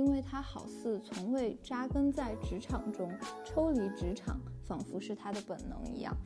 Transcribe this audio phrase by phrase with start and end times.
[0.00, 3.12] 因为他好似从未扎根在职场中，
[3.44, 6.16] 抽离职场仿佛是他的本能一样。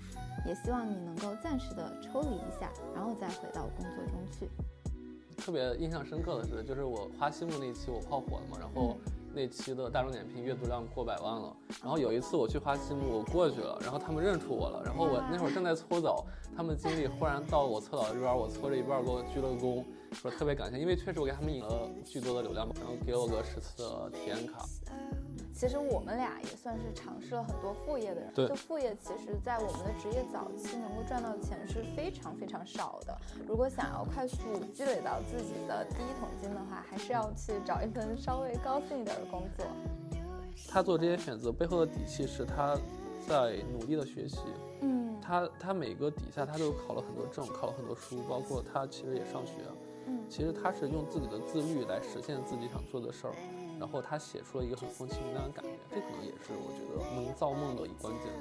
[0.46, 4.48] 也希望你能够暂时的抽离一下，然后再回到工作中去。
[5.36, 8.96] 特别印象深刻的是，就是我花西木那期我炮火了嘛，然后
[9.34, 11.56] 那期的大众点评阅读量过百万了。
[11.82, 14.82] 然后有一次我去花西木，我过去了，然后他们认出我了。
[14.84, 16.24] 然后我那会儿正在搓澡，
[16.56, 19.82] 他们经理忽然到我搓澡这边，我搓着一半给我鞠了个躬，
[20.14, 24.64] 说特别感谢，因为确实我给他们引了巨多的流量，然后给我个十次的体验卡。
[25.52, 28.32] 其实我们俩也算是尝试了很多副业的人。
[28.34, 33.16] 对，就副业，其实在我们的职业早期能够赚到钱是非常非常少的。
[33.46, 34.36] 如果想要快速
[34.72, 39.66] 积累到自己的第一桶金的话，还是要去找一份稍微高薪一点的工作。
[40.68, 42.76] 他做这些选择背后的底气是他
[43.28, 44.38] 在努力的学习。
[44.80, 49.52] 嗯，他他每个底下他都考了很多证，考了很多书，包括他其实也上学。
[50.06, 53.34] 嗯，其实他是用自己的自律来实现自己想做的事儿。
[53.78, 58.32] 然后他写出了一个很风轻云淡的感觉，这可能也是我觉得能造梦的一关键。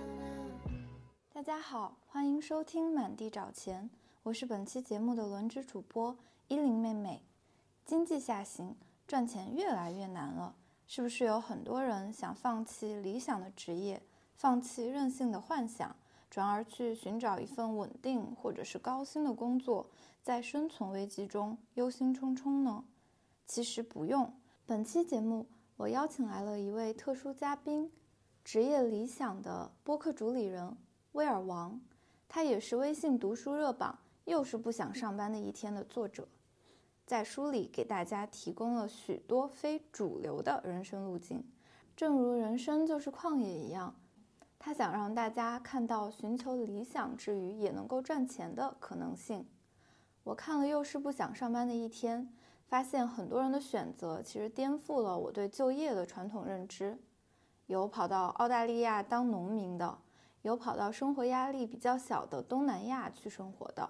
[1.33, 3.89] 大家好，欢迎收听《满地找钱》，
[4.21, 6.15] 我是本期节目的轮值主播
[6.49, 7.23] 依林妹妹。
[7.83, 8.75] 经济下行，
[9.07, 14.01] 赚钱越来越难了，是不是有很多人想放弃理想的职业，
[14.35, 15.95] 放弃任性的幻想，
[16.33, 19.85] 转而去寻找一份稳定或者是高薪的工作，
[20.23, 22.83] 在生存危机中忧心忡忡呢？
[23.45, 24.33] 其实不用。
[24.65, 25.45] 本期节目，
[25.77, 27.91] 我邀请来了一位特殊嘉宾，
[28.43, 30.75] 职业理想的播客主理人
[31.11, 31.79] 威尔王，
[32.27, 33.99] 他也是微信读书热榜
[34.31, 36.27] 《又是不想上班的一天》的作者，
[37.05, 41.43] 在书里给大家提供了许多非主流的人生路径，
[41.95, 43.93] 正如人生就是旷野一样，
[44.65, 49.45] 他想让大家看到寻求理想之余也能够赚钱的可能性。
[50.23, 52.21] 我看了《又是不想上班的一天》。
[52.65, 56.97] 发现很多人的选择其实颠覆了我对就业的传统认知，
[57.67, 59.99] 有跑到澳大利亚当农民的，
[60.41, 63.87] 有跑到生活压力比较小的东南亚去生活的，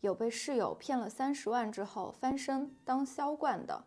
[0.00, 3.84] 有被室友骗了三十万之后翻身当销冠的。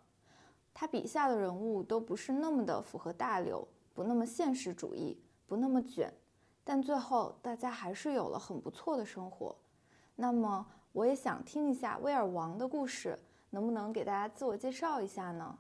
[0.74, 5.22] 他笔下的人物都不是那么的符合大流，不那么现实主义，
[5.54, 6.12] 不那么卷，
[6.64, 9.56] 但最后大家还是有了很不错的生活。
[10.16, 13.20] 那么我也想听一下威尔王的故事。
[13.52, 15.56] 能不能给大家自我介绍一下呢？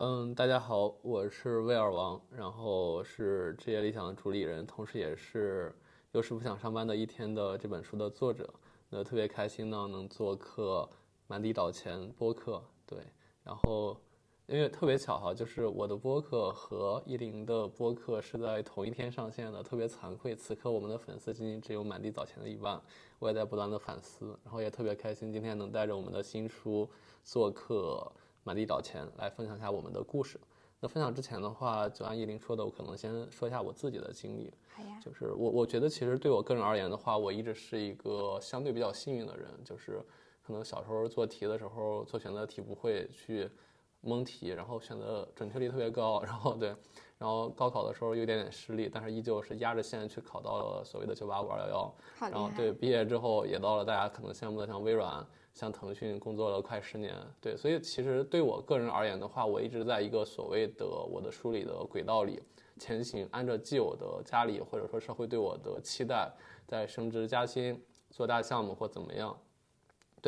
[0.00, 5.74] 嗯，大家好，我是威尔王，然后是职业理想的主理人，同时也是
[6.12, 8.52] 又是不想上班的一天的这本书的作者。
[8.90, 10.86] 那特别开心呢，能做客
[11.26, 12.62] 满地倒钱播客。
[12.84, 12.98] 对，
[13.42, 13.96] 然后。
[14.48, 22.80] 因为特别巧哈，就是我的播客和依林的播客是在同一天上线的，特别惭愧，此刻我们的粉丝仅仅只有满地找钱的一半。
[23.18, 26.88] 我也在不断的反思，然后也特别开心，今天能带着我们的新书
[27.22, 28.10] 做客
[28.42, 30.40] 满地找钱，来分享一下我们的故事。
[30.80, 34.50] 那分享之前的话，就按依林说的，我可能先说一下我自己的经历。
[34.74, 34.98] 好呀。
[35.04, 40.02] 就是我，我觉得其实对我个人而言的话，我一直是一个相对比较幸运的人，就是
[40.42, 43.46] 可能小时候做题的时候做选择题不会去。
[44.00, 46.68] 蒙题，然后选择准确率特别高，然后对，
[47.18, 51.94] 然后高考的时候有点点失利，但是依旧是压着线去考到了所谓的九八五二幺幺。
[52.30, 57.14] 然后对，毕业之后也到了大家可能羡慕的像微软、像腾讯工作了快十年。
[57.40, 62.40] 对，所以其实对我个人而言的话，我一直在一个所谓的我的梳理的轨道里
[62.78, 66.32] 前行，按照既有的家里或者说社会对我的期待，
[66.66, 69.36] 在升职加薪、做大项目或怎么样。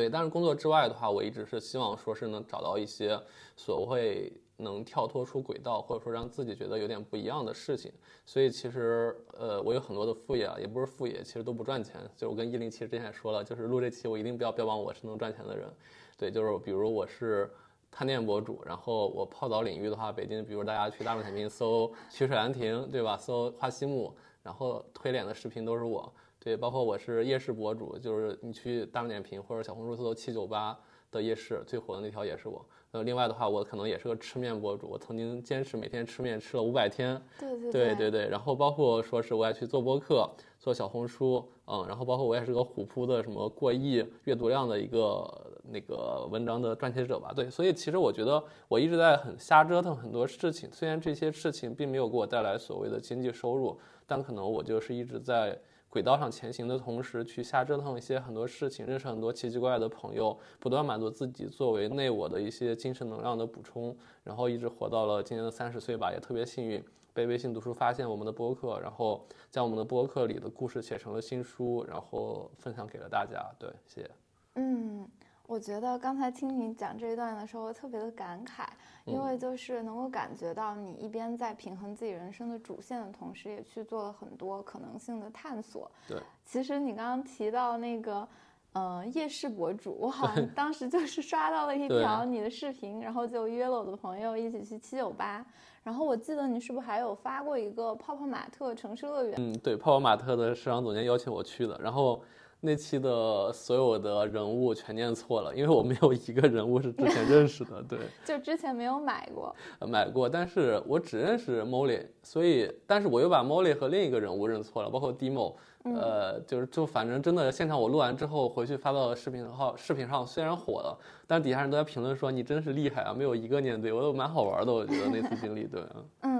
[0.00, 3.20] 对，但是工作之外的话，我一直是希望说是能找到一些
[3.54, 7.92] 所谓能跳脱出轨道，或者说让自己觉得有点不一样的事情。
[8.24, 12.00] 所以其实，呃，我有很多的副业啊，也不是副业，其实都不赚钱。
[12.16, 15.68] 就我跟一零七之前也说了，就是录这期我一定不要标榜我是能赚钱的人。
[16.16, 17.50] 对，就是比如我是
[17.90, 23.18] 探店博主，然后我泡澡领域的话，北京比如大家去大众点评搜曲水兰亭，对吧？
[23.18, 26.10] 搜花西木，然后推脸的视频都是我。
[26.42, 30.74] 对，包括我是夜市博主，就是你去大众点评或者小红书搜七九八
[31.10, 32.64] 的夜市最火的那条也是我。
[32.92, 37.20] 呃，另外的话，我可能也是个吃面博主，我曾经坚持每天吃面吃了五百天。
[37.38, 38.28] 对对对对对。
[38.28, 40.28] 然后包括说是我也去做播客，
[40.58, 47.34] 做小红书，嗯，然后包括我也是个虎扑的什么过亿阅读量的一个那个文章的撰写者吧。
[47.36, 55.60] 对，所以其实我觉得我一直在很瞎折腾很多事情，虽然这些事情并没有给我带来所谓的经济收入，但可能我就是一直在。
[55.90, 66.82] 轨道上前行的同时，去瞎折腾一些很多事情，认识很多奇奇怪怪的朋友，不断满足自己作为内我的一些精神能量的补充，然后一直活到了今年的三十岁吧，也特别幸运
[67.12, 73.44] 被微信读书发现我们的播客，然后将我们的播客里的故事写成了新书，然后分享给了大家。
[73.58, 74.10] 对，谢谢。
[74.54, 75.08] 嗯。
[75.50, 78.68] 我觉得刚才听你讲这一段的时候，特别的感慨，
[79.04, 85.90] 因为就是能够感觉到你一边在平衡自己人生的主线的同时，也去做了很多可能性的探索。
[86.06, 88.28] 对，其实你刚刚提到那个，
[88.74, 95.44] 呃，夜市博主，我好像当时就是刷到了一条你的视频，然后就约了我的朋友一起去七九八。
[95.82, 99.34] 然后我记得你是不是还有发过一个泡泡玛特城市乐园？
[99.36, 102.22] 嗯，对，泡泡玛特的市场总监邀请我去的，然后。
[102.60, 109.54] 那期的所有的人物全念错了，因为我没有一个人物是之前认识的，对， 就之前没有买过，
[109.88, 115.54] 买过，但是我只认识 Molly，所以，但是我又把 Molly 和另一个人物认错了，包括 Demo，
[115.84, 125.82] 呃，就是就反正真的现场我录完之后回去发到视频号，视频上虽然火了，但底下人都在评论说你真是厉害啊，没有一个念对，我都蛮好玩的，我觉得那次经历，对，
[126.22, 126.39] 嗯。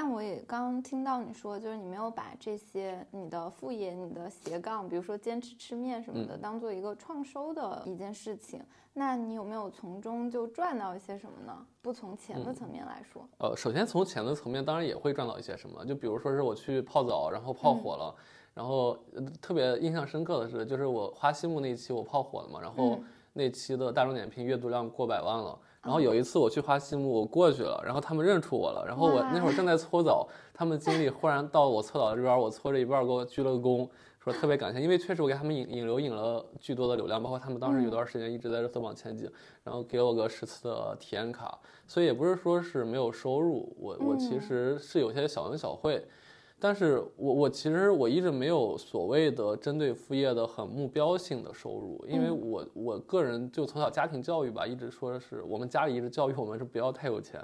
[0.00, 8.62] 那我也刚听到你说，就是你没有把这些你的副业、你的斜杠，比如说坚持吃面什么的，当做一个创收的一件事情。
[8.92, 11.66] 那你有没有从中就赚到一些什么呢？
[11.82, 15.84] 不从钱的层面来说，呃，首先从钱的层面，当然也会赚到一些什么。
[15.84, 18.14] 就比如说是我去泡澡，然后泡火了，
[18.54, 18.96] 然后
[19.42, 23.00] 特别印象深刻的是，就是我花西木那期我泡火了嘛，然后
[23.32, 25.58] 那期的大众点评阅读量过百万了。
[25.82, 28.84] 然后有一次我去花西木，我过去了，然后他们认出我了。
[28.86, 33.88] 然后我那会儿正在搓澡，他们经理忽然到我搓澡这边，我搓着一半给我鞠了个躬，
[34.18, 39.30] 说特别感谢，因为确实我给他们引引流引了巨多的流量，包括他们当时有段时间一直在热搜榜前几，
[39.62, 46.04] 然后给我个十次的体验卡，所以也不是说是没有收入，我我其实是有些小恩小惠。
[46.60, 57.40] 但是我我其实我一直没有所谓的针对副业的很目标性的收入，因为我我个人就从小家庭教育吧，一直说的是我们家里一直教育我们是不要太有钱，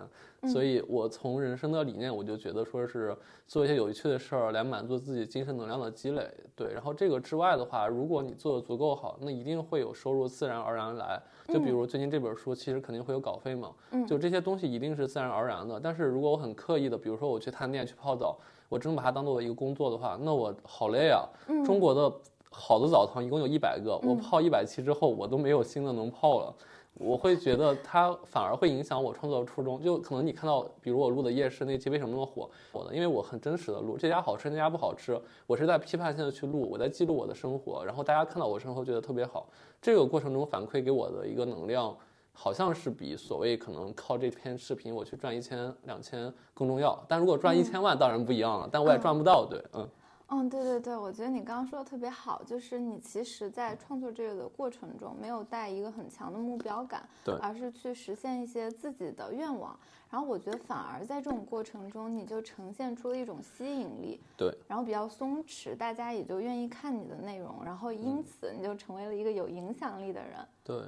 [0.47, 13.71] 所以我从人生的理念我就觉得说是做一些有趣的事儿来满足自己精神能量的积累，对，然后这个之外的话，如果你做的足够好，那一定会有收入自然而然来，就比如最近这本书其实肯定会有稿费嘛，
[14.07, 18.39] 就这些东西一定是自然而然的，但是如果我很刻意的，比如说我去探店去泡澡。
[18.71, 21.29] 我真把它当做一个工作的话，那我好累啊！
[21.65, 22.13] 中国的
[22.51, 26.53] 好的澡堂一共有一百个，我泡一百期之后，我都没有新的能泡了。
[26.95, 29.83] 我会觉得它反而会影响我创作的初衷。
[29.83, 32.49] 就可能你看到，比如我录的夜市那期为什么那么火？
[32.73, 39.49] 火的，因为我很真实的录，这家好吃，那家不好吃，我是在批判性的去录，我在记录我的生活，然后大家看到我生活觉得特别好。
[39.83, 41.97] 这个过程中反馈给我的一个能量。
[42.37, 49.89] 好像是比所谓可能靠这篇视频我去赚一千两千更重要，但如果赚一千万当然不一样了，但我也赚不到，对，嗯，
[50.29, 59.79] 嗯，对对对，我觉得你刚刚说的特别好，就是你其实在创作这个的过程中没有带一个很强的目标感，对，而是去实现一些自己的愿望，
[60.11, 70.83] 然后我觉得反而在这种过程中你就呈现出了一种吸引力，对，然后比较松弛，大家也就愿意看你的内容，然后因此你就成为了一个有影响力的人，对。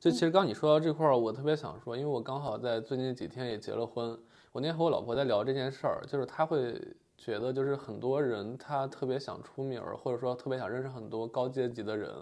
[0.00, 4.16] 就其实刚你说到这块儿，我特别想说，因为我刚好在最近几天也结了婚。
[4.52, 6.80] 我那天和我老婆在聊这件事儿，就是她会
[7.18, 12.14] 觉得，就是很多人他特别想出名儿，或者说特别想认识很多高阶级的人，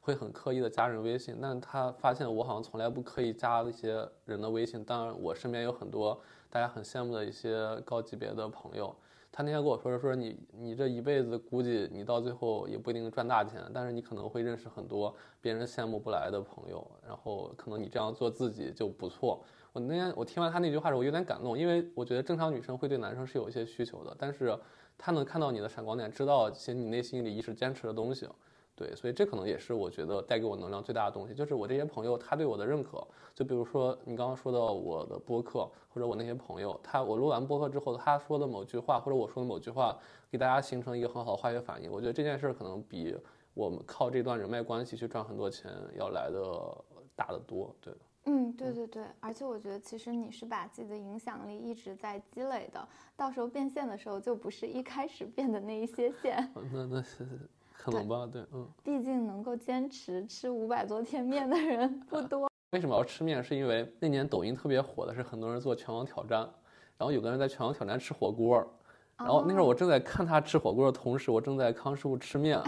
[0.00, 1.38] 会很刻意的加人微信。
[1.40, 4.84] 但他发现我好像从来不刻意加一些人的微信。
[4.84, 6.20] 当然，我身边有很多
[6.50, 8.94] 大家很羡慕的一些高级别的朋友。
[9.34, 19.42] 他那天跟我说说你你这一辈子估计你到最后也不一定赚大钱，但是你可能会认识很多别人羡慕不来的朋友，然后可能你这样做自己就不错。
[19.72, 24.54] 我那天我听完他那句话时候，我有点感动，因为我觉得正常女生会对男生是有一些需求的，但是
[24.98, 28.28] 他能看到你的闪光点，知道其实你内心里一直坚持的东西。
[28.74, 33.06] 对，所以这可能也是我觉得带给我能量最大的东西，就是我这些朋友他对我的认可。
[33.34, 39.98] 就比如说你刚刚说到我的播客，或者我那些朋友，他我录完播客之后，他说的某句话，或者我说的某句话，
[40.30, 41.90] 给大家形成一个很好的化学反应。
[41.90, 43.16] 我觉得这件事可能比
[43.54, 47.74] 我们靠这段人脉关系去赚很多钱要来的大得多。
[47.80, 56.48] 对嗯，对对对，而且我觉得其实你是把自己的影响力一直在积累的，到时候变现的时候就不是一开始变的那一些线。
[56.72, 57.02] 那 那
[57.90, 57.90] 是。
[57.90, 62.48] 可能吧，对，嗯，毕竟能够坚持吃五百多天面的人不多。
[62.70, 63.42] 为什么要吃面？
[63.42, 66.40] 是因为那年抖音特别火的是很多人做全网挑战，
[66.96, 68.64] 然后有个人在全网挑战吃火锅，
[69.18, 72.58] 然后那时候我正在看他吃火锅的同时，我正在康师傅吃面，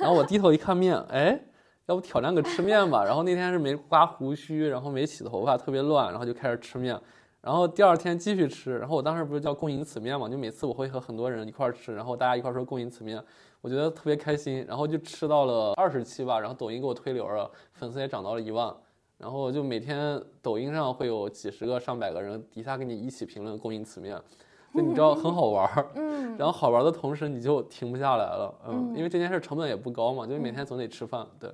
[0.00, 1.40] 然后我低头一看面，哎，
[1.86, 3.04] 要不挑战个吃面吧？
[3.04, 7.00] 然后那天是没刮胡须，然后没洗头发，特别乱，然后就开始吃面。
[7.40, 13.22] 然后第二天继续吃，然后我当时不是叫共饮此面嘛，就每次我会和很多人一块儿吃，然后大家一块儿说共饮此面，
[13.64, 18.76] 我觉得特别开心，然后就吃到了二十期吧，然后抖音给我推流了，粉丝也涨到了一万，
[19.16, 24.20] 然后就每天抖音上会有几十个上百个人底下跟你一起评论共饮此面，
[24.74, 31.50] 就你知道很好玩儿，嗯， 然后好玩的同时你就停不下来了，嗯，因为这件事成本也不高嘛，就每天总得吃饭，对。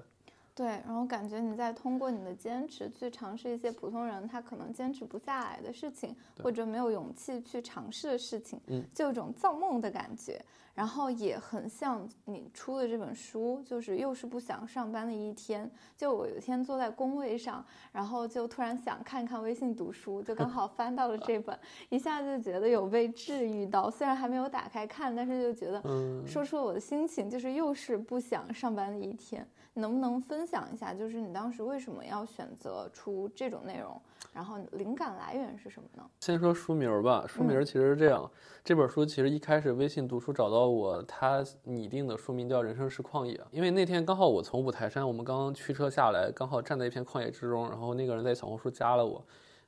[0.53, 10.45] 对，然后感觉你在通过你的坚持去尝试一些普通人他可能坚持不下来的事情，或者没有勇气去尝试的事情，嗯，就有种造梦的感觉。
[10.81, 15.71] 然后也很像你出的这本书，就是又是不想上班的一天。
[15.95, 21.55] 就我有一天坐在工位上，然后就突然想看看微信读书，就刚好翻到了这本，
[21.91, 23.91] 一下就觉得有被治愈到。
[23.91, 25.83] 虽然还没有打开看，但是就觉得，
[26.27, 29.47] 说出了我的心情，就是又是不想上班的一天。
[29.75, 34.01] 能不能分享一下，就是你当时为什么要选择出这种内容？
[34.33, 36.05] 然后灵感来源是什么呢？
[36.21, 38.31] 先说书名吧，书名其实是这样，
[38.63, 49.25] 这本书其实一开始微信读书找到我，他拟定的书名叫《人生是旷野》，因为那天刚好我从五台山，我们刚刚驱车下来，刚好站在一片旷野之中，然后那个人在小红书加了我，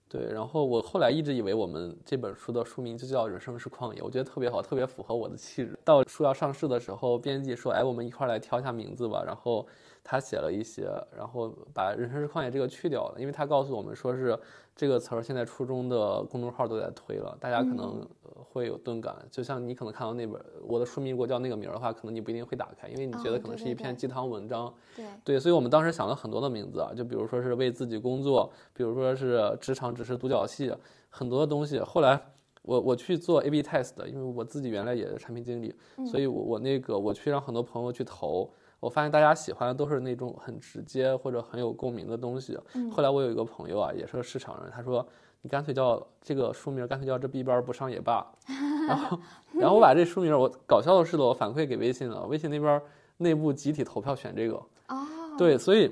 [0.08, 5.76] 对，然后我后来一直以为我们这本书的书名就叫《人生是旷野》，我觉得特别好，特别符合我的气质。
[5.84, 9.66] 到书要上市的时候，编辑说，哎，我们一块来挑一下名字吧，然后。
[10.04, 14.38] 他写了一些，然后把“人生是旷野”这个去掉了，因为他告诉我们说是
[14.74, 19.16] 这个词儿现在初中的公众号都在推了，大家可能会有钝感。
[19.30, 24.74] 就像你可能看到那本我的书名如果叫那个名儿的话，可能你不一定会打开，因为你觉得可能是一篇鸡汤文章。
[24.96, 30.74] 对对，所以我们当时想了很多的名字啊，就比如说是为自己工作，比如说是职场只是独角戏，
[31.10, 31.78] 很多的东西。
[31.78, 32.20] 后来
[32.62, 35.72] 我我去做 A/B test，因为我自己原来也是产品经理，
[36.10, 38.52] 所以我我那个我去让很多朋友去投。
[38.82, 42.58] 我发现大家喜欢的都是那种很直接或者很有共鸣的东西。
[42.90, 45.06] 后来我有一个朋友啊，也是个市场人，他说
[45.40, 48.26] ：“你干脆叫这个书名，干脆叫这逼班不上也罢。
[48.88, 49.18] ”然后，
[49.52, 52.82] 然后我把这书名我搞笑的是的我反馈给微信了，微信那边
[53.18, 54.56] 内部集体投票选这个。
[54.88, 55.06] 哦。
[55.38, 55.88] 对，所以。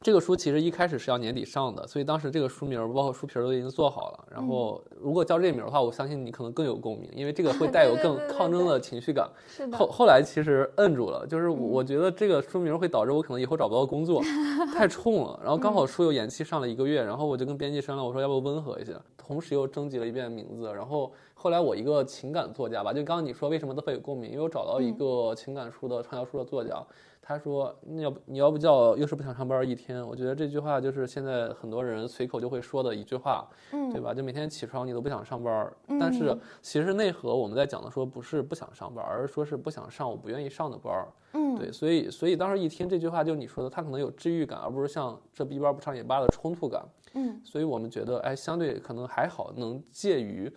[0.00, 4.24] 这个书其实一开始是要年底上的，所以当时这个书名包括书皮都已经做好了。
[4.30, 9.28] 然后如果叫这名的话，我相信你可能更有共鸣，因为这个会 带有更抗争的情绪感。
[9.48, 9.76] 是的。
[9.76, 14.22] 后后来其实摁住了，就是我觉得这个书名会导致我可能以后找不到工作，
[14.72, 15.38] 太冲了。
[15.42, 18.94] 然后刚好书又延期上了一个月，然后我就跟编辑商量，我说要不温和一些。
[19.16, 26.80] 同时又征集了一遍名字，然后后来我一个情感作家吧，就刚刚你说为什么都会有共鸣，因为我找到一个情感书的畅销书的作家。
[27.28, 30.02] 他说：“你要不你要不叫又是不想上班一天？
[30.02, 34.14] 我觉得这句话就是现在很多人随口就会说的一句话，嗯，对吧？
[34.14, 35.70] 就每天起床你都不想上班，
[36.00, 46.82] 但是其实内核我们在讲的说不是不想上班，而是说是不想上我不愿意上的班，嗯，对，所以所以当时一听这句话，就你说的，他可能有治愈感，而不是像这逼班不上也罢的冲突感，
[47.12, 50.50] 嗯，所以我们觉得哎，相对可能还好，能介于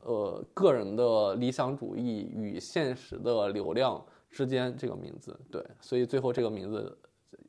[0.00, 4.02] 呃个人的理想主义与现实的流量。”
[4.36, 6.94] 之间这个名字对，所以最后这个名字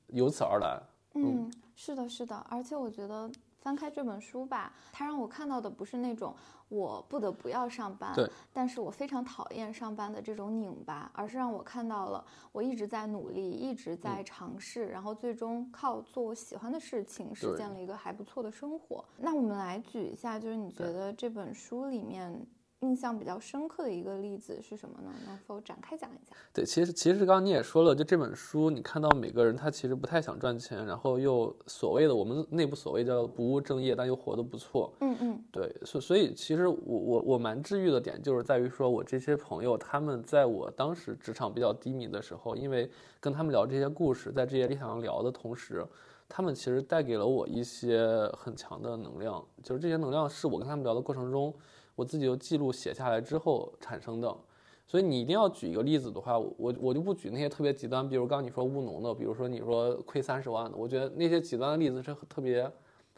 [0.07, 0.81] 由此而来。
[1.15, 6.33] 嗯，是的，是的，而且我觉得翻开这本书吧，它让我看到的不是那种
[6.69, 19.03] 我不得不要上班，对，但是我非常讨厌上班的这种拧巴，而是让我看到了我一直在努力，一直在尝试，然后最终靠做我喜欢的事情实现了一个还不错的生活。
[19.17, 22.47] 那我们来举一下，就是你觉得这本书里面。
[22.81, 25.11] 印象比较深刻的一个例子是什么呢？
[25.25, 26.35] 能否展开讲一下？
[26.53, 34.93] 对，其实其实刚刚你也说了，就这本书，你看到每个人他其实不太想赚钱，然后又所谓的我们内部所谓叫不务正业，但又活得不错。
[34.99, 42.87] 嗯嗯，对，所所以其实我我我蛮治愈的点就是在于说我这些朋友他们在我当时职场比较低迷的时候，因为
[43.19, 45.83] 跟他们聊这些故事，在这些理想聊的同时，
[46.29, 48.07] 他们其实带给了我一些
[48.37, 51.51] 很强的能量，就是这些能量是我跟他们聊的过程中。
[51.97, 54.37] 我自己又记录写下来之后产生的，
[54.85, 62.71] 所以你一定要举一个例子的话，我我就不举那些特别极端，比如刚刚你说务农的，比如说你说亏三十万的，我觉得那些极端的例子是特别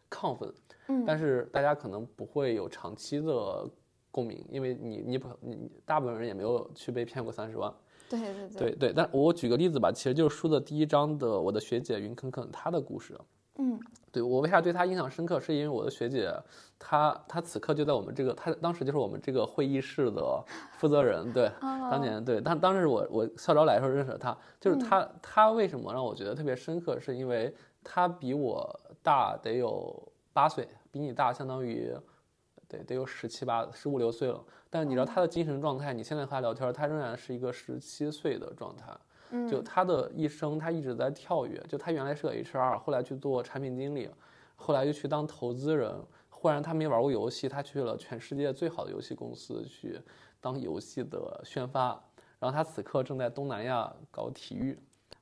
[0.10, 0.50] 亢奋，
[0.88, 3.70] 嗯，但是大家可能不会有长期的
[4.12, 7.74] 共鸣，因为你你不你大部分人也没有去被骗过三十万，
[8.10, 8.72] 对对对。
[8.76, 13.20] 对，但我举个例子吧，其实就是书的第一章的我的学姐云肯肯她的故事。
[13.62, 13.78] 嗯，
[14.10, 16.34] 对我为啥对他印象深刻，是因为我的学姐，
[16.80, 20.42] 她她此刻就在我们这个，她当时就是我们这个会议室的
[20.78, 31.94] 负责人，对，当年对，当当时我我校招来的时候认识了她，就是她她为什么让我觉得特别深刻，是因为她比我大得有八岁，比你大相当于，
[32.70, 38.88] 对，得有十七八十五六岁了，但是你知道她的精神状态，你现在和她聊天，她仍然是一个十七岁的状态。
[39.50, 41.60] 就他的一生，他一直在跳跃。
[41.68, 44.10] 就他原来是个 HR，后来去做产品经理，
[44.56, 45.94] 后来又去当投资人。
[46.30, 50.00] 忽然他没玩过游戏，他去了全世界最好的游戏公司去
[50.40, 52.02] 当游戏的宣发。
[52.40, 54.80] 然后他此刻正在东南亚搞体育。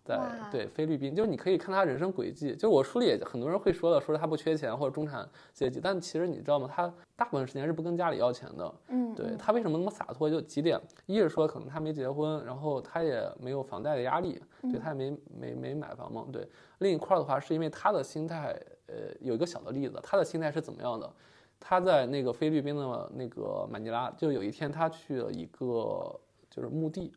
[0.07, 0.17] 在
[0.49, 2.53] 对菲律宾，就是你可以看他人生轨迹。
[2.53, 6.69] 就是我书里也很多人会说的，说他不缺钱或者中产阶级，但其实你知道吗？
[6.73, 8.73] 他大部分时间是不跟家里要钱的。
[8.87, 10.29] 嗯，对嗯他为什么那么洒脱？
[10.29, 16.25] 就几点，一是说可能他没结婚，然后他也没有房贷的压力，嗯对他也没没没买房嘛。
[16.31, 16.47] 对，
[16.79, 21.11] 另一块儿的话是因为他的心态，呃，有一个小的例子，他的心态是怎么样的？
[21.59, 26.17] 他在那个菲律宾的那个马尼拉，就有一天他去了一个
[26.51, 27.11] 就是墓地，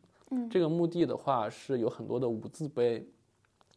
[0.49, 3.05] 这个墓地的话是有很多的无字碑，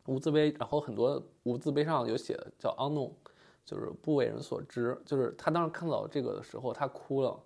[0.06, 3.10] 无字碑，然后很多无字碑上有写叫 unknown，
[3.64, 4.96] 就是不为人所知。
[5.04, 7.38] 就是他当时看到这个的时候，他哭了，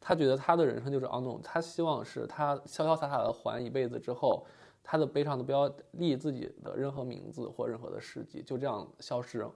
[0.00, 4.44] 他觉得他的人生就是 unknown，他希望是他潇潇洒洒的活完一辈子之后，
[4.82, 9.46] 他的碑上都不要立自己的任何名字或任何的事迹，就这样消失。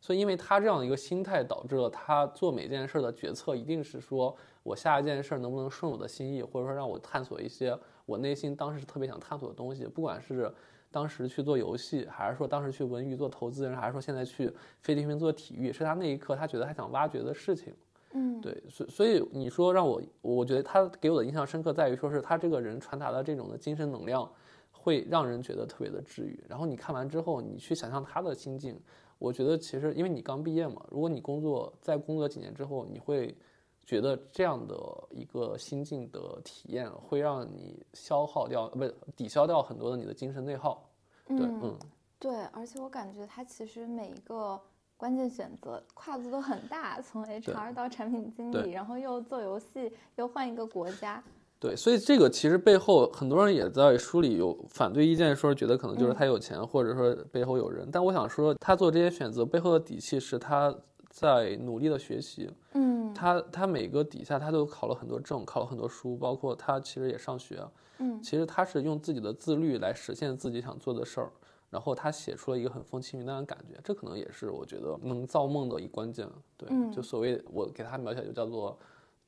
[0.00, 10.52] 所以，因为他这样的一个心态，导致了他做每件事儿的决策一定是说我下一件事儿能不能顺我的心意，或者说让我探索一些我内心当时特别想探索的东西，不管是
[10.90, 17.72] 当时去做游戏，还是说当时去文娱做投资人，还是说现在去菲律宾做体育，是他那一刻他觉得他想挖掘的事情。
[18.12, 24.28] 嗯，对，所所以你说让我，我觉得他给我的印象深刻在于说是他这个人传达的这种的精神能量，
[24.72, 26.42] 会让人觉得特别的治愈。
[26.48, 28.76] 然后你看完之后，你去想象他的心境，
[29.20, 33.36] 我觉得其实因为你刚毕业嘛，如果你工作再工作几年之后，你会
[33.84, 34.74] 觉得这样的
[35.10, 40.88] 一个心境的体验会让你消耗掉，呃不是抵消掉很多的你的精神内耗。
[41.26, 41.78] 对，嗯嗯，
[42.18, 44.58] 对，而且我感觉它其实每一个
[44.96, 51.22] 关键选择跨度都很大，从 HR 到产品经理，然后又做游戏，又换一个国家。
[51.60, 57.86] 对，所以这个其实背后很多人也在书里有反对意见，说觉得可能就是嗯他有钱，或者说背后有人。
[57.92, 60.74] 但我想说，他做这些选择背后的底气是他
[61.10, 67.62] 在努力的学习，嗯他他每个底下他都考了很多证，考了很多书，包括他其实也上学。
[67.98, 71.30] 嗯其实他是用自己的自律来实现自己想做的事儿，
[71.68, 76.26] 然后他写出了一个很风轻云淡的感觉，这可能也是我觉得能造梦的一关键。
[76.56, 78.78] 对，嗯就所谓我给他描写就叫做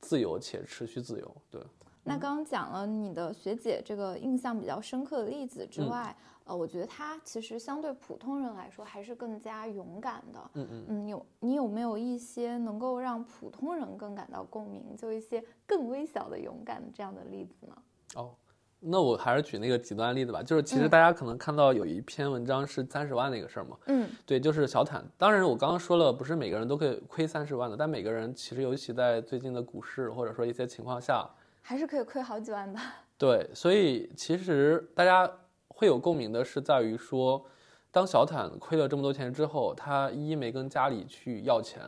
[0.01, 1.35] 自由且持续自由。
[1.51, 1.61] 对。
[2.03, 10.51] 那刚刚讲了你的学姐这个印象比较深刻的例子之嗯外，呃，我觉得她其实相对普通人来说还是更加勇敢的。
[10.55, 10.85] 嗯嗯。
[10.89, 17.75] 嗯，有你有没有一些能够让普通人更感到共鸣，就一些更微小的勇敢这样的例子呢？
[18.15, 18.35] 哦，
[18.81, 25.01] 那我还是举那个极端例子吧，就是其实嗯大家可能看到有一篇文章是三十万那个事儿嘛，嗯对，就是小坦。
[25.17, 31.25] 当然，我刚刚说了，不是每个人都可以亏三十万的，但每个人其实尤其在最近的股市或者说一些情况下，
[31.63, 32.79] 还是可以亏好几万的。
[33.17, 35.31] 对，所以其实大家
[35.69, 37.43] 会有共鸣的是在于说，
[37.89, 41.81] 当小坦亏了这么多钱之后，他一没跟家里去要钱，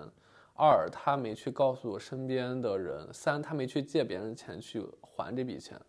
[0.54, 5.80] 二他没去告诉身边的人，三他没去借别人钱去还这笔钱。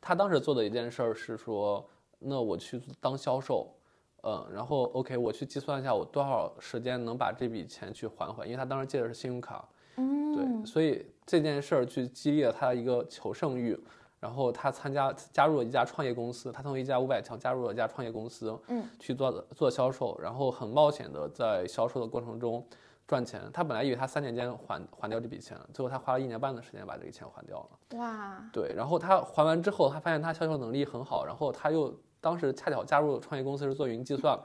[0.00, 1.86] 他当时做的一件事儿是说，
[2.18, 3.74] 那我去当销售，
[4.22, 13.78] 嗯，然后 OK，我去计算一下我多少时间能把这笔钱去还回，因为他当时借的是信用卡，嗯，对，所以这件事儿去激励了他一个求胜欲，
[14.20, 22.66] 然后他参加加入了一家创业公司，他从一家五百强加入了一家创业公司，嗯，去做做销售，然后很冒险的在销售的过程中
[23.06, 23.40] 赚钱。
[23.52, 27.98] 他本来以为他三年间还还掉这笔钱，最后他花了一年半的时间把这个钱还掉了。
[27.98, 34.38] 哇，对，然后他还完之后，他发现他销售能力很好，然后他又当时恰巧加入创业公司是做云计算，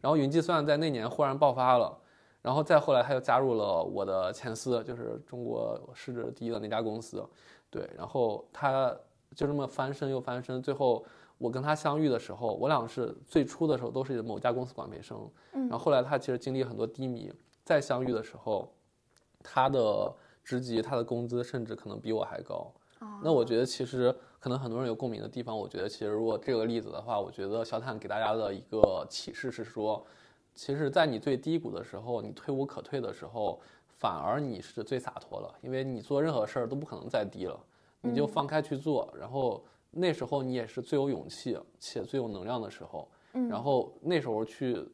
[0.00, 1.98] 然后云计算在那年忽然爆发了，
[2.48, 7.22] 然后再后来他又加入了我的前司，就是中国市值第一的那家公司，
[7.68, 8.90] 对，然后他
[9.36, 11.04] 就这么翻身又翻身，最后
[11.36, 17.30] 我跟他相遇的时候，我俩是最初的时候都是某家公司管培生，嗯然后后来他其实经历很多低迷，
[17.66, 18.72] 再相遇的时候，
[19.42, 20.10] 他的
[20.42, 22.72] 职级、他的工资甚至可能比我还高。
[23.22, 30.02] 那我觉得其实可能很多人有共鸣的地方，我觉得其实如果这个例子的话，我觉得小坦给大家的一个启示是说，
[30.58, 37.56] 其实，在你最低谷的时候，你退无可退的时候，反而你是最洒脱了，因为你做任何事儿都不可能再低了，
[38.00, 43.08] 你就放开去做，然后那时候你也是最有勇气且最有能量的时候，
[43.48, 44.84] 然后那时候去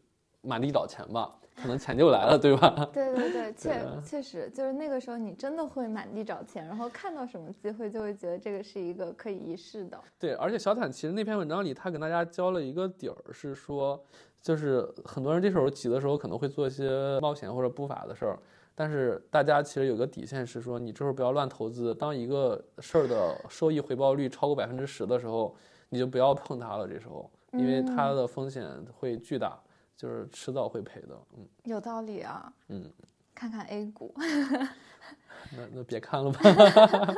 [0.43, 2.75] 满地找钱吧，可能钱就来了，对吧？
[2.93, 9.99] 对对对， 确啊确实就是那个时候，你真的会满地找钱，然后看到什么机会，就会觉得这个是一个可以一试的。
[10.19, 14.03] 对，而且小坦其实那篇文章里，他给大家教了一个底儿，是说，
[14.43, 18.39] 就是很多人这时候急的时候可能会做一些冒险或者不法的事儿，
[18.75, 21.95] 但是大家其实有个底线是说，你这时候不要乱投资。
[21.95, 25.55] 当一个事儿的收益回报率超过百分之十的时候，
[25.89, 26.87] 你就不要碰它了。
[26.89, 28.67] 这时候，因为它的风险
[28.99, 29.57] 会巨大，
[29.97, 31.17] 就是迟早会赔的。
[31.37, 32.91] 嗯有道理啊，嗯，
[33.35, 34.15] 看看 A 股，
[35.57, 36.41] 那那别看了吧。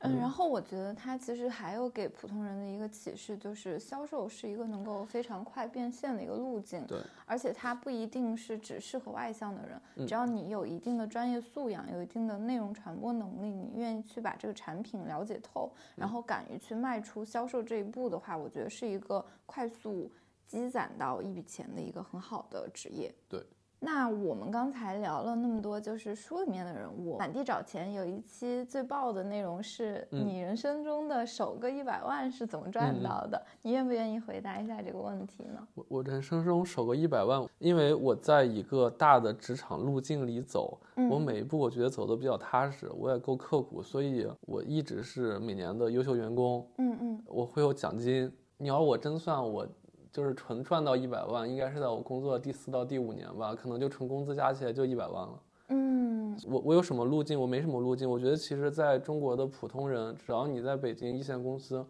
[0.00, 6.86] 嗯，然后我觉得它其实还有给普通人的一个启示，就是销售是一个能够非常快变现的一个路径。
[6.86, 20.12] 对，而且它不一定是只适合外向的人，嗯只要你有一定的专业素养，有一定的内容传播能力，你愿意去把这个产品了解透，然后敢于去迈出销售这一步的话，我觉得是一个快速
[20.46, 23.14] 积攒到一笔钱的一个很好的职业。
[23.28, 23.44] 对。
[23.78, 27.18] 那我们刚才聊了那么多，就是书里面的人物。
[27.18, 33.40] 满地找钱有一期最爆的内容是嗯你人生中的首个一百万是怎么赚到的？
[33.60, 35.68] 你愿不愿意回答一下这个问题呢？
[35.74, 48.32] 我我人生中首个一百万，因为我在一个大的职场路径里走，嗯我每一步我觉得走的比较踏实，我也够刻苦，所以我一直是每年的优秀员工，嗯嗯我会有奖金。
[48.56, 49.68] 你要我真算我。
[50.16, 55.42] 就是纯赚到一百万，应该是在我工作第四到第五年吧，可能就纯工资加起来就一百万了。
[55.68, 57.38] 嗯我我有什么路径？
[57.38, 58.10] 我没什么路径。
[58.10, 61.84] 我觉得其实，在中国的普通人，只要你在北京一线公司，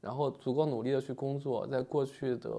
[0.00, 2.50] 然后足够努力的去工作，在过去的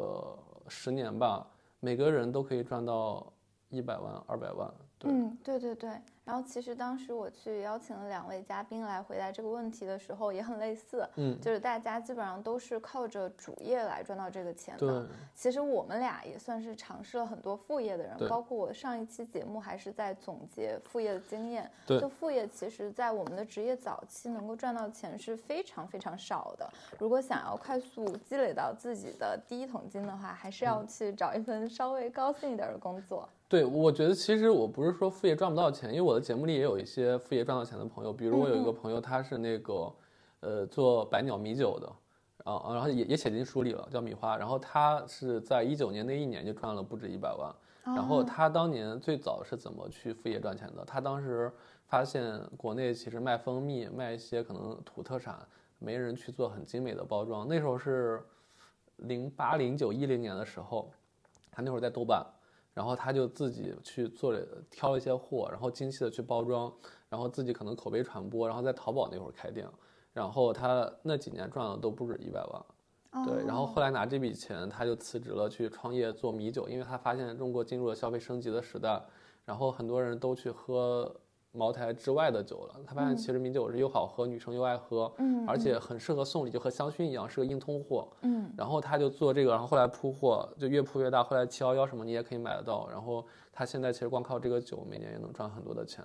[0.68, 1.48] 十年吧，
[1.80, 3.34] 每个人都可以赚到
[3.70, 4.72] 一百万、二百万。
[5.00, 5.90] 对，嗯，对对对。
[6.30, 15.08] 然后其实当时我去邀请了两位嘉宾来回答这个问题的时候，也很类似，嗯，就是大家基本上都是靠着主业来赚到这个钱的。
[15.34, 21.68] 其实我们俩也算是尝试了很多副业的人，包括我上一期节目还是在总结副业的经验。
[21.88, 26.72] 对就副业其实，在我们的职业早期能够赚到钱是非常非常少的。
[27.00, 33.28] 如果想要快速积累到自己的第一桶金的话，还是嗯要去找一份稍微高薪一点的工作。
[33.50, 39.92] 对，我觉得其实我不是说副业赚不到钱，因为我的节目里也有一些副业赚到钱的朋友，比如我有一个朋友，他是那个，
[40.42, 41.88] 呃，做百鸟米酒的，
[42.44, 47.52] 啊，然后也也写进书里了，叫米花，然后他是在一九年那一年就赚了不止一百万，
[47.96, 50.86] 然后他当年最早是怎么去副业赚钱的？
[50.86, 51.52] 他当时
[51.88, 55.40] 发现国内其实卖蜂蜜、卖一些可能土特产，
[55.80, 57.48] 没人去做很精美的包装。
[57.48, 58.24] 那时候是
[58.98, 60.92] 零八、零九、一零年的时候，
[61.50, 62.24] 他那会儿在豆瓣，
[62.74, 66.72] 然后他就自己去做了挑了一些货，然后精细的去包装，
[67.10, 69.68] 然后自己可能口碑传播，然后在淘宝那会儿开店，
[70.14, 73.26] 然后他那几年赚的都不止一百万。
[73.26, 79.04] 对，然后后来拿这笔钱，他就辞职了，去创业做米酒，因为他发现中国进入了消费升级的时代，
[79.46, 81.20] 然后很多人都去喝
[81.52, 82.76] 茅台之外的酒了。
[82.86, 88.08] 他发现其实米酒是又好喝，女生又爱喝，嗯，而且很适合送礼，就和香薰一样，是个硬通货。
[88.22, 92.88] 嗯然后他就做这个，然后后来铺货就越铺越大，后来七幺幺什么你也可以买得到。
[92.90, 96.04] 然后他现在其实光靠这个酒，每年也能赚很多的钱。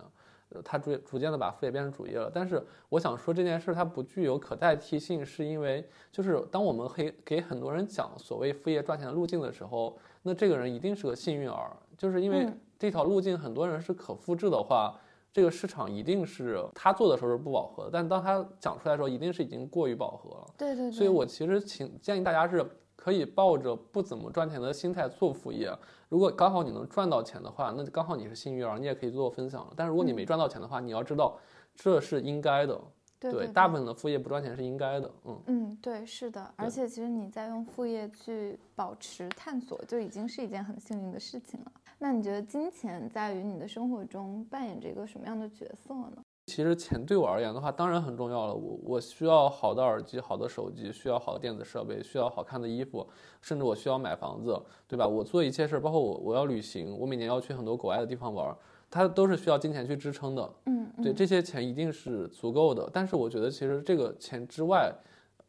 [0.51, 2.31] 呃他逐逐渐的把副业变成主业了。
[2.33, 14.99] 但是我想说这件事它不具有可代替性，是因为就是当我们给给很多人讲所谓副业赚钱的路径的时候，那这个人一定是个幸运儿，就是因为嗯这条路径很多人是可复制的话。
[15.35, 20.55] 这个市场一定是他做的时候是不饱和的，但当他讲出来的时候，一定是已经过于饱和了。
[20.57, 20.93] 对对对。
[20.93, 25.77] 所以我其实请建议大家是可以抱着不怎么赚钱的心态做副业。
[26.09, 29.73] 如果刚好你能赚到钱的话，那刚好你是幸运儿，你也可以做分享了。
[29.77, 31.37] 但是如果你没赚到钱的话，你要知道
[31.75, 32.81] 这是应该的。
[33.19, 35.11] 对对大部分的副业不赚钱是应该的。
[35.25, 41.73] 嗯，嗯，对，是的，而且其实你在用副业去保持探索，就已经是一件很幸运的事情了。
[41.99, 46.19] 那你觉得金钱在于你的生活中扮演着一个什么样的角色呢？
[46.47, 48.55] 其实钱对我而言的话，当然很重要了。
[48.55, 53.07] 我我需要好的耳机、好的手机，需要好的电子设备，需要好看的衣服，
[53.41, 55.09] 甚至我需要买房子，对吧？
[55.09, 58.55] 我做一切事儿，包括我我要旅行，我每年要去很多国外的地方玩儿，
[58.91, 60.53] 它都是需要金钱去支撑的。
[60.67, 62.91] 嗯，对，嗯这些钱一定是足够的。
[62.93, 64.93] 但是我觉得，其实这个钱之外，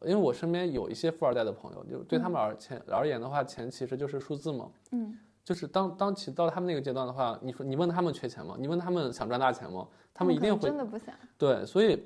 [0.01, 4.71] 因为我身边有一些富二代的朋友，就对他们而钱而言的话，钱其实就是数字嘛。
[4.91, 8.55] 嗯，就是当当其到他们那个阶段的话，你说你问他们缺钱吗？
[8.59, 9.87] 你问他们想赚大钱吗？
[10.11, 11.13] 他们一定会真的不想。
[11.37, 12.03] 对，所以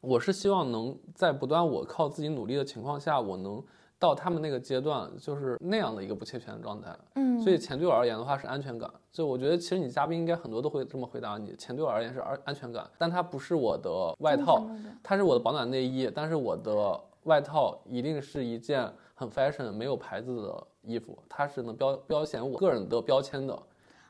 [0.00, 3.60] 我是希望能在不断我靠自己努力的情况下，我能
[3.98, 6.96] 到他们那个阶段，就是那样的一个不缺钱的状态。
[7.16, 14.64] 嗯，所以钱对我而言的话是安全感，就我觉得其实你嘉宾应该很多都会这么回答你，钱对我而言是安安全感，但它不是我的外套，
[15.02, 23.62] 它是我的保暖内衣，但是我的外套一定是一件很 fashion 没有牌子的衣服，它是能标标显我个人的标签的，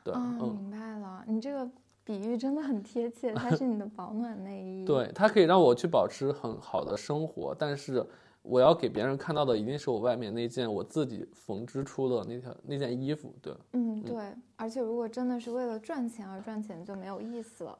[0.03, 0.47] 对，啊，嗯。
[0.55, 1.69] 明白了，你这个
[2.03, 8.05] 比喻真的很贴切，它 是你的保暖内衣。，对，它可以让我去保持很好的生活，但是
[8.41, 13.33] 我要给别人看到的一定是我外面那件我自己缝织出的那条那件衣服。
[13.41, 17.77] 对，嗯，对，而且如果真的是为了赚钱而赚钱，就没有意思了。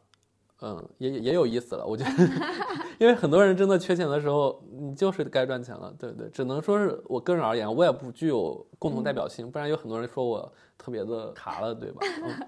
[0.61, 2.11] 嗯，也也也有意思了，我觉得，
[2.99, 5.93] 因为很多人真的缺钱的时候，你就是该赚钱了。
[5.97, 12.01] 对对，只能说是我个人而言，我也不具有共同代表性，不然有很多人说我特别的 卡了，对吧？
[12.23, 12.47] 嗯。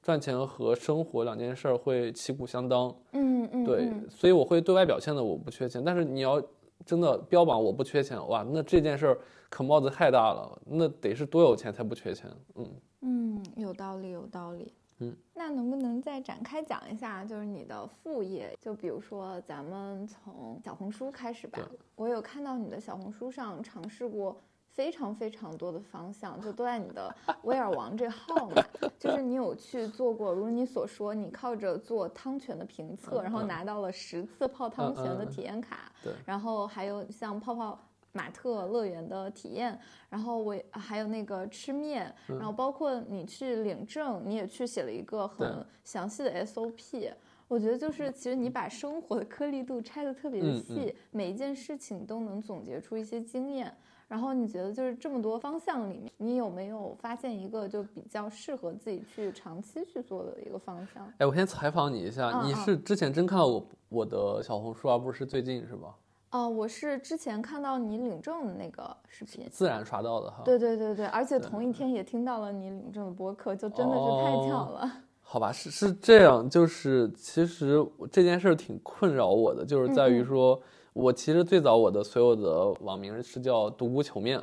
[0.00, 2.94] 赚钱和生活两件事儿会旗鼓相当。
[3.12, 6.42] 嗯嗯，对，嗯所以我会对外表现的我不缺钱，但是你要
[6.86, 9.18] 真的标榜我不缺钱，哇，那这件事儿
[9.50, 12.30] 可帽子太大了，那得是多有钱才不缺钱？
[12.54, 12.66] 嗯，
[13.02, 14.72] 嗯，有道理，有道理。
[15.00, 18.56] 嗯，那能不能再展开讲一下，就是你的副业？
[18.60, 21.58] 就比如说，咱们从小红书开始吧。
[21.94, 24.36] 我有看到你的小红书上尝试过
[24.68, 28.62] 非常非常多的方向，就都在你的 威尔王这号嘛。
[28.98, 35.92] 就是你有去做过，如你所说，你靠着做汤泉的评测，嗯然后嗯拿到了十次泡汤泉的体验卡。
[36.02, 37.78] 对然后还有像泡泡
[38.18, 39.78] 玛特乐园的体验，
[40.10, 47.12] 然后我还有那个吃面，然后包括你去领证，你也去写了一个很详细的 SOP。
[47.46, 53.72] 我觉得就是，其实你把生活的颗粒度拆得特别细，每一件事情都能总结出一些经验。
[54.08, 61.06] 然后你觉得就是这么多方向里面，你有没有发现一个就比较适合自己去长期去做的一个方向？
[61.18, 65.94] 哎，我先采访你一下，你是之前真看到我我的小红书，而不是最近是吧？
[66.30, 70.42] 哦、我是之前看到你领证的那个视频，自然刷到的哈。
[70.44, 74.92] 对对对对，而且同一天也听到了你领证的播客，就真的是太巧了。
[75.22, 80.62] 好吧，是是这样，就是其实这件事儿挺困扰我的，就是在于嗯嗯说，
[80.92, 84.42] 我其实最早我的所有的网名是叫独孤求面，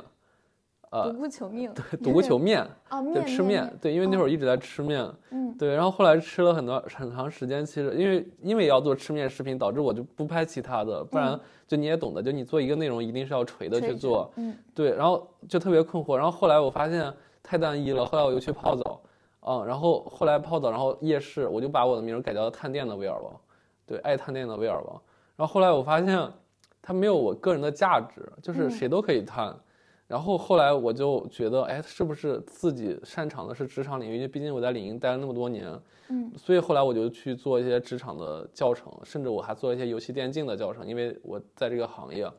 [0.96, 19.00] 呃独孤求命，对 独孤求面，哦，就面吃面，对，因为那会儿一直在吃面，嗯对，然后后来吃了很多很长时间，其实因为因为要做吃面视频，导致我就不拍其他的，不然就你也懂的，就你做一个内容一定是要锤的去做，嗯对，然后就特别困惑，然后后来我发现太单一了，后来我又去泡澡，
[19.40, 23.32] 嗯，然后后来泡澡，然后夜市，我就把我的名儿改叫探店的威尔王，
[23.86, 25.00] 对，爱探店的威尔王，
[25.36, 26.32] 然后后来我发现
[26.80, 29.54] 它没有我个人的价值，就是嗯谁都可以探。
[30.06, 34.14] 然后后来我就觉得，哎，是不是自己擅长的是职场领域？
[34.14, 35.66] 因为毕竟我在领英待了那么多年，
[36.08, 42.30] 嗯所以后来我就去做一些职场的教程，甚至我还做了一些游戏电竞的教程，因为我在这个行业。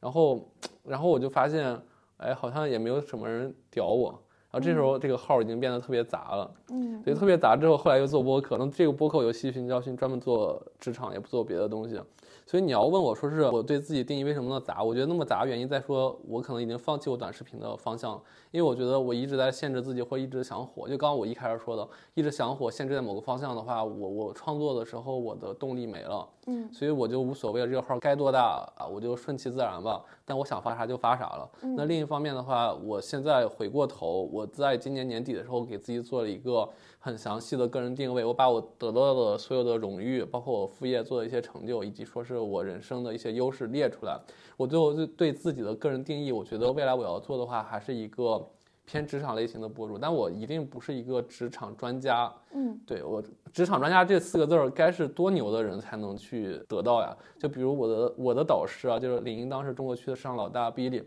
[0.00, 0.48] 然后，
[0.82, 1.78] 然后我就发现，
[2.16, 4.18] 哎，好像也没有什么人屌我。
[4.50, 7.56] 然后这时候这个号已经变得特别杂了，嗯对，特别杂。
[7.56, 12.00] 之后后来又做播客，那这个播客我有细训教训，专门做职场，也不做别的东西。
[12.46, 14.82] 所以你要问我说是我对自己定义为什么那么杂？
[14.82, 20.88] 我觉得那么杂原因在说，我可能已经放弃我短视频的方向了，因为我觉得我一直在限制自己，或一直想火。
[20.88, 30.02] 就刚刚我一开始说的，一直想火，限制在某个方向的话，我我创作的时候我的动力没了，嗯所以我就无所谓了，这个号该多大啊，我就顺其自然吧。
[30.24, 31.50] 但我想发啥就发啥了。
[31.76, 44.18] 那另一方面的话，我现在回过头，我在今年年底的时候给自己做了一个很详细的个人定位，我把我得到的所有的荣誉，包括我副业做的一些成就，以及说是我人生的一些优势列出来。
[44.56, 48.48] 我最后就对自己的个人定义，我觉得未来我要做的话，还是一个
[48.90, 52.32] 偏职场类型的博主，但我一定不是一个职场专家。
[52.52, 53.22] 嗯对我
[53.54, 57.16] “职场专家”这四个字儿，该是多牛的人才能去得到呀？
[57.38, 61.04] 就比如我的我的导师啊，就是领英当时中国区的市场老大 Billy，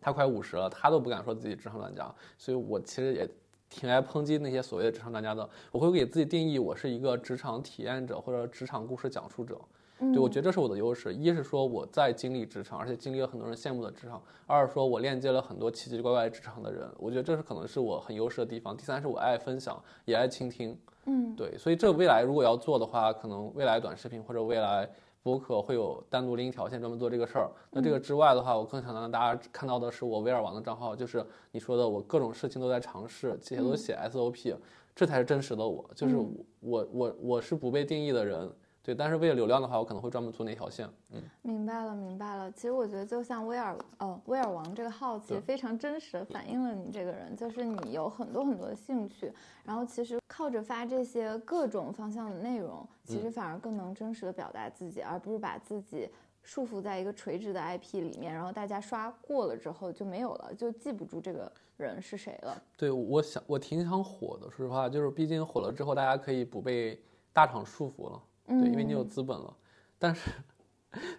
[0.00, 3.28] 他快五十了，他都不敢说自己职场专家，所以我其实也
[3.68, 5.50] 挺爱抨击那些所谓的职场专家的。
[5.72, 9.60] 我会给自己定义，我是一个职场体验者或者职场故事讲述者。
[10.00, 11.14] 嗯，对，我觉得这是我的优势。
[11.14, 18.76] 一是说我在经历职场，而且经历了很多人羡慕的职场；二是说我链接了很多奇奇怪怪职场的人，我觉得这是可能是我很优势的地方。
[18.76, 20.76] 第三是我爱分享，也爱倾听。
[21.06, 24.88] 嗯对，所以这未来如果要做的话，可能未来短视频或者未来
[25.22, 27.50] 播客会有单独另一条线专门做这个事儿。
[27.70, 34.56] 那这个之外的话，我更想让大家看到的是我威尔王的账号，就是你说的我各种事情都在尝试，这些都写 SOP，、
[34.94, 36.26] 这才是真实的我，就是我
[36.60, 38.50] 我我我是不被定义的人。
[38.82, 40.88] 对，但是为了流量的话，我可能会专门做那条线。
[41.12, 42.50] 嗯，明白了，明白了。
[42.52, 49.30] 其实我觉得，就像威尔，呃，威尔王这个号，其实非常真实的反映了你这个人，就是你有很多很多的兴趣，
[49.64, 56.08] 然后其实靠着发这些各种方向的内容，其嗯实反而更能真实的表达自己，而不是把自己
[56.42, 62.62] 束缚在一个垂直的 IP 里面，然后大家刷过了之后就没有了，就记不住这个人是谁了。
[62.78, 66.98] 对，我想我挺想火的，说实话，就是毕竟火了之后，大家可以不被
[67.30, 68.22] 大厂束缚了。
[68.46, 69.08] 对，因为你有嗯。
[69.08, 69.56] 资本了，
[69.98, 70.30] 但是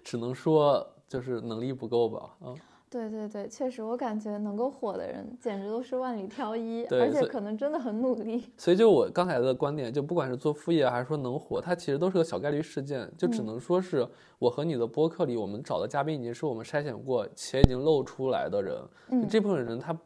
[0.03, 2.53] 只能说就是能力不够吧，啊，
[2.89, 8.43] 对对对，确实，我感觉能够火的人简直都是万里挑一，而且可能真的很努力。
[8.57, 13.45] 所以就我刚才的观点，就不管是做副业还是说能火，它其实都是个小概率事件，就只嗯。
[13.45, 14.05] 能说是
[14.39, 18.77] 我和你的播客里，我们找的嘉宾已经是我们筛选过且已经露出来的人，
[19.12, 19.25] 嗯。
[19.29, 19.97] 这部分人他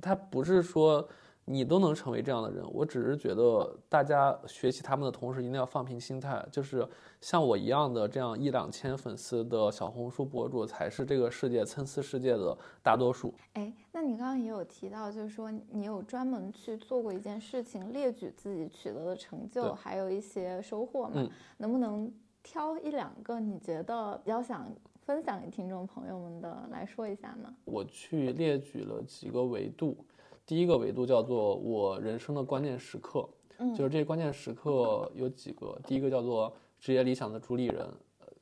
[0.00, 1.08] 他不是说
[1.44, 2.64] 你都能成为这样的人。
[2.72, 6.86] 我只是觉得大家学习他们的同时，一定要放平心态，就是
[7.20, 13.32] 像我一样的这样一两千粉丝的小红书博主，才是这个世界参差世界的大多数。
[13.54, 21.28] 哎，那你刚刚也有提到，就是说你有专门去做过一件事情，列举自己取得的成就，还有一些收获嘛？
[21.58, 24.66] 能不能挑一两个你觉得比较想？
[25.06, 27.54] 分享给听众朋友们的来说一下呢？
[27.66, 29.94] 我去列举了几个维度，
[30.46, 33.28] 第一个维度叫做我人生的关键时刻，
[33.58, 37.88] 嗯，就是这些关键时刻有几个，第一个叫做职业理想的主理人，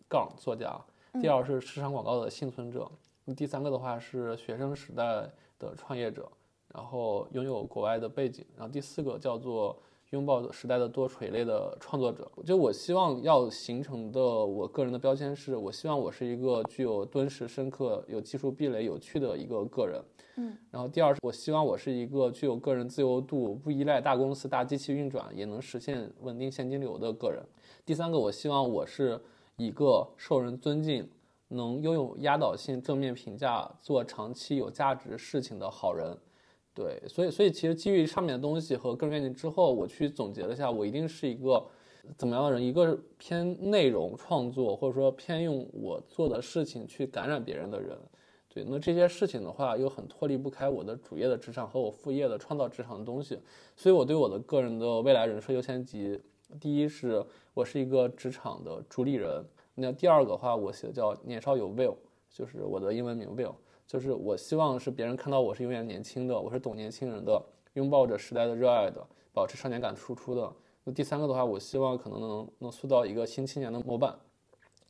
[0.08, 0.78] 杠作家，
[1.20, 2.90] 第二是市场广告的幸存者，
[3.36, 6.28] 第三个的话是学生时代的创业者，
[6.74, 9.76] 然后拥有国外的背景，然后第四个叫做。
[10.12, 20.04] 拥抱时代的多垂类的创作者，就我希望要形成的我个人的标签是，我希望我是一个具有敦实、深刻、有技术壁垒、有趣的一个个人。
[20.36, 27.42] 嗯，然后第二是，我希望我是一个具有个人自由度、不依赖大公司、大机器运转，也能实现稳定现金流的个人。
[27.84, 29.20] 第三个，我希望我是
[29.56, 31.06] 一个受人尊敬、
[31.48, 36.16] 能拥有压倒性正面评价、做长期有价值事情的好人。
[36.74, 41.62] 对，所以所以其实基于上面的东西和个人愿景之后，我去总结了一下，我一定是一个
[42.16, 42.62] 怎么样的人？
[42.62, 47.98] 一个偏内容创作，或者说偏用我做的事情去感染别人的人。
[48.54, 53.38] 对，那这些事情的话，又很脱离不开我的主业的职场和我副业的创造职场的东西。
[53.74, 56.20] 所以我对我的个人的未来人设优先级，
[56.60, 59.42] 第一是我是一个职场的主理人。
[59.74, 61.96] 那第二个话，我写的叫年少有 will，
[62.28, 63.54] 就是我的英文名 will。
[63.86, 70.52] 就是我希望是别人看到我是永远年轻的，我是懂年轻人的，拥抱着时代的热爱的，保持少年感输出的。
[70.84, 74.14] 那第三个的话，我希望可能能能塑造一个新青年的模板，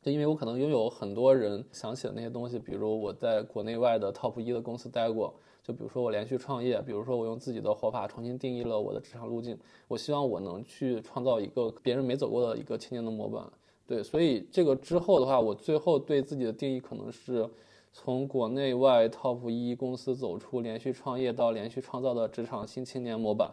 [0.03, 9.57] 就因为我可能拥有很多人想起的那些东西，比如我在国内外的 top 一的公司待过，就比如说我连续创业，比如说我用自己的活法重新定义了我的职场路径。
[9.88, 13.49] 我希望我能去创造一个别人没走过的一个青年的模板。
[13.87, 17.49] 对，所以这个之后的话，我最后对自己的定义可能是。
[17.95, 23.53] 从国内外 top 一公司走出，连续创业到连续创造的职场新青年模板，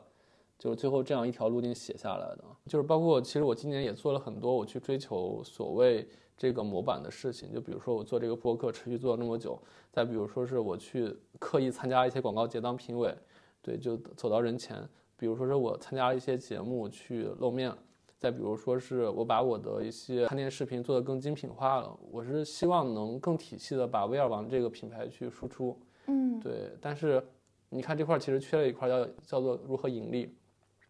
[0.57, 2.43] 就是最后这样一条路径写下来的。
[2.65, 6.07] 就是包括其实我今年也做了很多我去追求所谓
[6.39, 7.53] 这个模板的事情。
[7.53, 13.13] 就比如说我做这个播客持续做了那么久，再比如说是我去刻意参加一些广告节当评委，
[13.61, 14.77] 对，就走到人前。
[15.17, 17.71] 比如说是我参加一些节目去露面。
[18.17, 21.97] 再比如说，是我把我的一些探店视频做得更精品化了。
[22.11, 25.79] 我是希望能更体系的把威尔王这个品牌去输出。
[26.07, 26.75] 嗯，对。
[26.81, 27.25] 但是
[27.69, 30.35] 你看这块其实缺了一块，叫叫做如何盈利。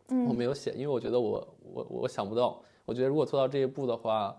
[0.07, 2.59] 嗯，我没有写，因为我觉得我我我想不到。
[2.83, 4.35] 我觉得如果做到这一步的话，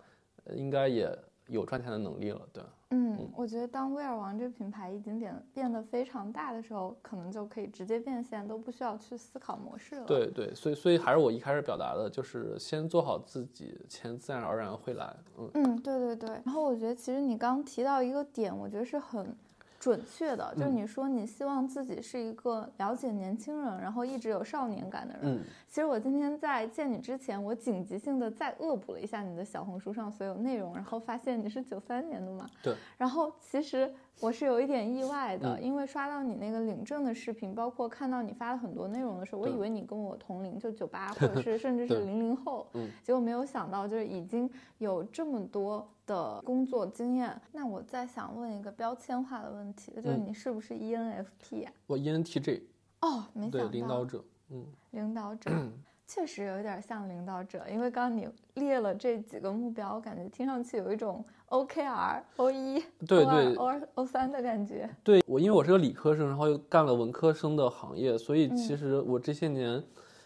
[0.54, 1.10] 应该也
[1.48, 2.62] 有赚钱的能力了，对。
[2.92, 10.04] 嗯，我觉得当威尔王这个品牌已经变变得非常大的时候，可能就可以直接变现，都不需要去思考模式了。
[10.06, 15.14] 对对，所以所以还是我一开始表达的，就是先做好自己，钱自然而然会来。
[15.38, 16.30] 嗯嗯，对对对。
[16.44, 19.36] 然后我觉得其实你刚提到一个点，我觉得是很。
[19.80, 25.22] 准确的，就是你说你希望自己是一个了解年轻人，然后一直有少年感的人。
[25.22, 32.46] 嗯，其实我今天在见你之前，我紧急性的再恶补了一下你的小红书上所有内容，然后发现你是九三年的嘛。
[32.62, 32.76] 对。
[32.98, 33.90] 然后其实
[34.20, 42.66] 我是有一点意外的，因为刷到你那个领证的视频，包括看到你发了很多内容的时候，我以为你跟我同龄，就九八或者是 甚至是零零后。
[42.74, 42.90] 嗯。
[43.02, 45.88] 结果没有想到，就是已经有这么多。
[46.06, 51.72] 的工作经验，那我再想问一个标签化的问题，就是你是不是 ENFP 啊？
[51.86, 52.62] 我 ENTJ。
[53.02, 53.68] 哦，没想到。
[53.68, 55.48] 对，领导者，嗯，领导者
[56.12, 64.90] 确实有点像领导者，因为刚刚你列了这几个目标，我感觉听上去有一种 OKR、O 一、对对 O 二、三的感觉。
[65.04, 69.80] 对我，因为我是个理科生，然后又干了文科生的行业，所以其实我这些年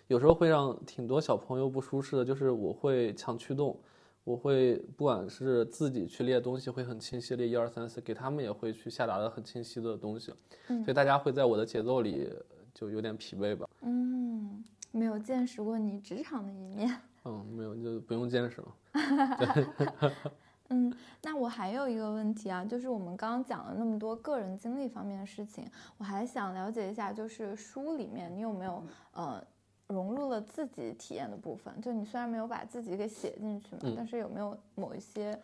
[0.07, 3.79] 有时候会让挺多小朋友不舒适的，就是我会强驱动。
[4.25, 10.33] 我会不管是自己去列东西，会很清晰列一二三四，给他们也会去下达的很清晰的东西，
[10.66, 12.33] 所以大家会在我的节奏里
[12.73, 13.68] 就有点疲惫吧。
[13.83, 16.96] 嗯，没有见识过你职场的一面。
[17.26, 18.76] 嗯，没有就不用见识了。
[20.70, 29.44] 嗯，那我还有一个问题啊，就是我们刚刚讲了那么多个人经历方面的事情，我还想了解一下，就是书里面你有没有呃。
[29.88, 35.38] 融入了自己体验的部分，就你虽然没有把自己给写进去嘛，但是有没有某一些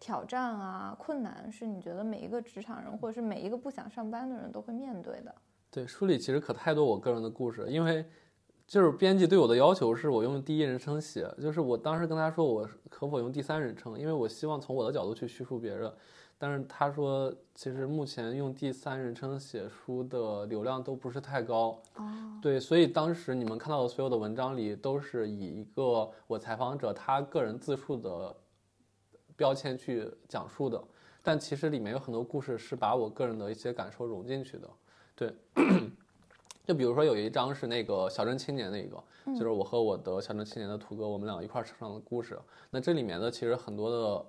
[0.00, 5.34] 挑战啊、困难，是你觉得每一个职场人或者是每一个不想上班的人都会面对的？
[5.70, 8.02] 对，书里其实可太多我个人的故事，因为
[8.72, 15.92] 就是编辑对我的要求是我用第一人称写，就是我当时跟他说我可否用第三人称，因为我希望从我的角度去叙述别人。
[16.38, 21.78] 但是他说，其实目前用第三人称写书的流量都不是太高。
[21.96, 28.34] 哦，对，所以当时你们看到的所有的文章里，都是以一个我采访者他个人自述的
[29.36, 30.82] 标签去讲述的。
[31.22, 34.70] 但其实里面有很多故事是把我个人的一些感受融进去的。
[35.14, 35.34] 对，
[36.64, 39.02] 就比如说有一张是那个小镇青年那个，
[39.38, 42.38] 就是我和我的小镇青年的图哥，我们俩一块儿成长的故事。
[42.70, 44.26] 那这里面的其实很多的。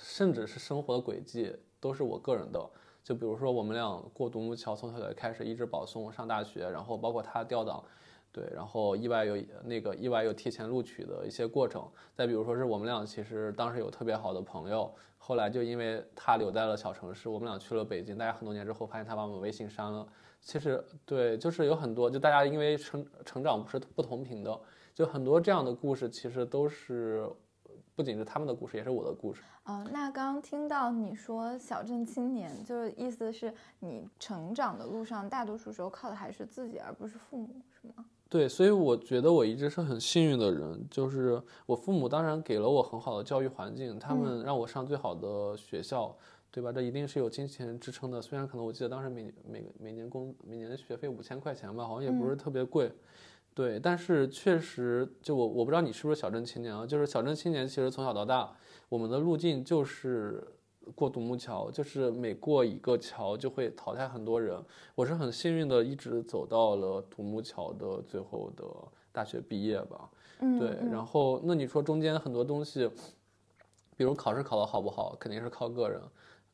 [0.00, 2.70] 甚至是生活的轨迹都是我个人的，
[3.02, 7.82] 就比如说我们俩过独木桥，从小学开始一直保送上大学，然后包括他调档，
[8.30, 11.84] 对，然后意外有那个意外有提前录取的一些过程。
[12.14, 20.06] 再比如说是我们俩其实当时有特别好的朋友，后来就因为他留在了小城市，我们俩去了北京，大家很多年之后发现他把我们微信删了。
[20.48, 24.58] 其实对，就是有很多就大家因为成成长不是不同频的，
[24.94, 27.28] 就很多这样的故事其实都是。
[27.94, 29.42] 不仅是他们的故事，也是我的故事。
[29.64, 37.48] 哦，那刚刚听到你说小镇青年，就是意思是你成长的路上，大多数时候靠的还是自己，而不是父母，
[37.82, 38.04] 是吗？
[38.28, 46.16] 对，所以我觉得我一直是很幸运的人，就是我父母当然给了我很好的教育环境，他们让我上最好的学校，
[46.50, 46.72] 对吧？
[46.72, 48.20] 这一定是有金钱支撑的。
[48.20, 52.90] 虽然可能我记得当时每每每年工每年的学费五千块钱吧，好像也不是特别贵。
[53.54, 56.86] 对，但是确实，就我我不知道你是不是小镇青年啊？
[56.86, 58.56] 就是小镇青年，其实从小到大，
[58.88, 60.46] 我们的路径就是
[60.94, 64.56] 过独木桥，就是每过一个桥就会淘汰很多人。
[64.94, 68.64] 我是很幸运的，一直走到了独木桥的最后的
[69.10, 70.08] 大学毕业吧。
[70.40, 70.68] 嗯，对。
[70.90, 72.88] 然后，那你说中间很多东西，
[73.96, 76.00] 比如考试考得好不好，肯定是靠个人。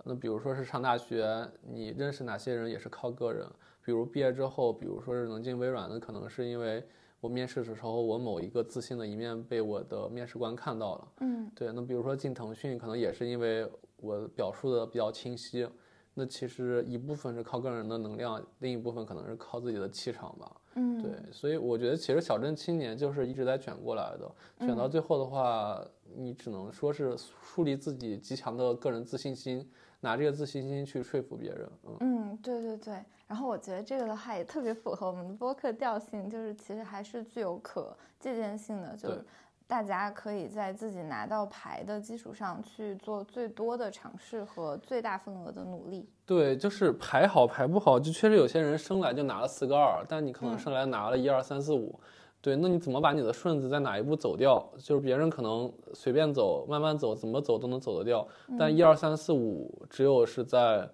[0.04, 1.26] 那比如说是上大学，
[1.62, 3.46] 你认识哪些人也是靠个人。
[3.82, 6.82] 比如毕业之后，比如说是能进微软的，可能是因为
[7.20, 11.08] 我面试的时候，我某一个自信的一面被我的面试官看到了。
[11.20, 11.72] 嗯，对。
[11.72, 15.68] 那比如说进腾讯，可能也是因为我表述的比较清晰。
[16.14, 20.56] 那其实一部分是靠个人的能量，另一部分可能是靠自己的气场吧。
[20.76, 21.10] 嗯，对。
[21.32, 24.30] 所以我觉得，其实小镇青年就是一直在卷过来的。
[24.60, 25.84] 卷到最后的话，
[26.16, 29.68] 你只能说是树立自己极强的个人自信心。
[30.04, 31.68] 拿这个自信心去说服别人，
[32.00, 33.02] 嗯，对对对。
[33.26, 39.24] 然后我觉得这个的话也特别符合我们的播客调性，就是其实还是具有可借鉴性的，就是
[39.66, 46.06] 大家可以在自己拿到牌的基础上去做最多的尝试和最大份额的努力。
[46.26, 51.98] 对，就是牌好牌不好，就确实有些人生来就拿了四个二，但你可能生来拿了一二三四五。
[52.44, 54.62] 对，那你怎么把你的顺子在哪一步走掉？
[54.76, 58.28] 就是别人可能随便走、慢慢走，怎么走都能走得掉。
[58.58, 60.86] 但一二三四五，只有是在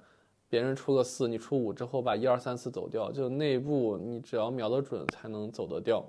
[0.48, 6.04] 别人出个四，你出五之后，把一二三四走掉，就那一步你只要瞄得准，才能走得掉。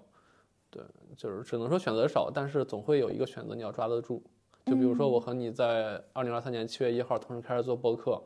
[0.70, 0.84] 对，
[1.18, 4.22] 就是只能说选择少，但是总会有一个选择你要抓得住。
[4.68, 8.22] 就比如说我和你在二零二三年七月一号同时开始做播客。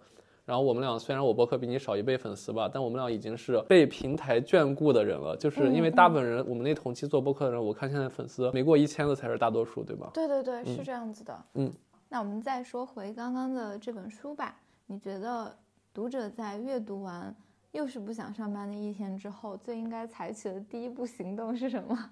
[0.45, 5.35] 然后我们俩虽然我博客比你少一倍粉丝吧，但我们俩已经是被平台眷顾的人了。
[5.35, 10.11] 就是因为大部分人，我们那同期做博客的人，我看现在粉丝没过一千的才是大多数，对吧？
[10.13, 11.45] 对对对，是这样子的。
[11.55, 11.71] 嗯，
[12.07, 14.55] 那我们再说回刚刚的这本书吧。
[14.85, 15.51] 你觉得
[15.91, 17.23] 读者在阅读完
[17.71, 22.11] 《又是不想上班的一天》之后，最应该采取的第一步行动是什么？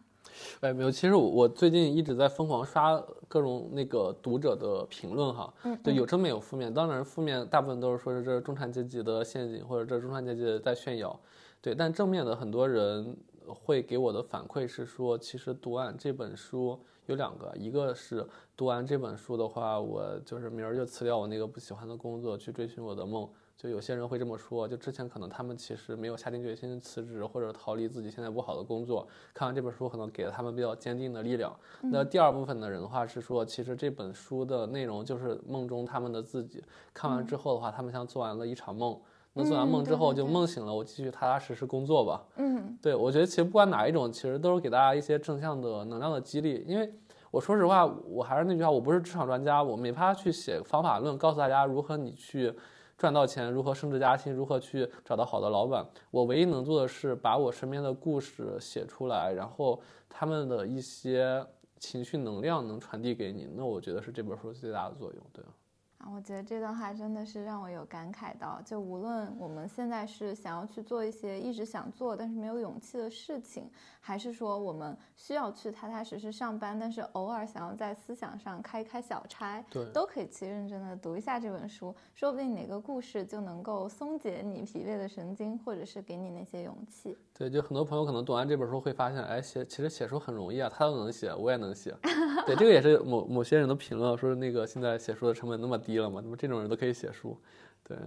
[0.62, 11.20] 哎，没有，其实我我最近一直在疯狂刷各种那个读者的评论哈，嗯，就有正面有负面，当然负面大部分都是说是这是中产阶级的陷阱，或者这是中产阶级在炫耀，
[11.62, 13.16] 对，但正面的很多人
[13.48, 23.30] 会给我的反馈是说，其实读完这本书有两个，一个是读完这本书的话，我就是明儿就辞掉我那个不喜欢的工作，去追寻我的梦。
[23.56, 31.56] 就有些人会这么说，就之前可能他们其实没有下定决心辞职或者逃离自己现在不好的工作，看完这本书可能给了他们比较坚定的力量。
[31.84, 36.62] 那第二部分的人的话是说，其实这本书的内容就是梦中他们的自己，
[36.94, 39.00] 看完之后的话，他们像做完了一场梦，
[39.32, 42.22] 那做完梦之后就梦醒了，我继续踏踏实实工作吧。
[42.36, 46.66] 嗯，对，我觉得其实不管哪一种，其实都是给大家一些正向的能量的激励。
[46.68, 46.94] 因为
[47.32, 52.54] 我说实话，我还是那句话，我不是职场专家，我没法去写方法论，告诉大家如何你去。
[53.04, 55.86] 赚到钱，如何升职加薪，如何去找到好的老板？
[56.10, 61.46] 我唯一能做的是把我身边的故事写出来，然后他们的一些
[61.78, 65.22] 情绪能量能传递给你，那我觉得是这本书最大的作用。
[65.34, 65.44] 对。
[66.12, 87.18] 我觉得这段话真的是让我有感慨到，就无论我们现在是想要去做一些一直想做但是没有勇气的事情，还是说我们需要去踏踏实实上班，但是偶尔想要在思想上开一开小差，对，都可以去认真的读一下这本书，说不定哪个故事就能够松解你疲惫的神经，或者是给你那些勇气。
[87.36, 91.96] 对，就很多朋友可能读完这本书会发现，哎，写其实写书很容易啊，他都能写，我也能写。
[92.46, 97.38] 对，这个也是某某些人的评论，说那个现在写书的成本那么低了嘛，那么这种人都可以写书，
[97.84, 97.98] 对，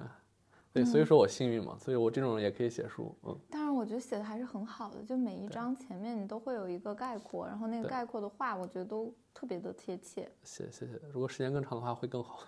[0.73, 3.39] 对，所以说我幸运嘛，所以我这种人也可以写书，嗯。
[3.51, 10.31] 当然，我觉得写的还是很好的，就每一章前面你都会有一个概括，然后那个概括的话，我觉得都特别的贴切。
[10.43, 12.41] 谢谢谢，如果时间更长的话会更好。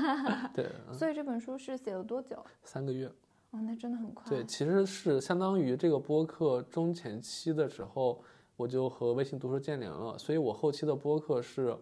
[0.54, 0.70] 对。
[0.92, 2.44] 所以这本书是写了多久？
[2.64, 3.10] 三个月。
[3.50, 4.28] 哦，那真的很快。
[4.28, 8.22] 对，其实是相当于这个播客中前期的时候，
[8.56, 11.74] 我就和微信读书建联了，所以我后期的播客是